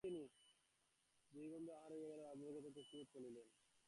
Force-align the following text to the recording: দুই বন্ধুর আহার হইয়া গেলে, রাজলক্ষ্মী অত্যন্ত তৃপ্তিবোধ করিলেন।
দুই 1.33 1.47
বন্ধুর 1.51 1.75
আহার 1.75 1.91
হইয়া 1.91 2.07
গেলে, 2.11 2.23
রাজলক্ষ্মী 2.23 2.47
অত্যন্ত 2.51 2.77
তৃপ্তিবোধ 2.77 3.07
করিলেন। 3.13 3.47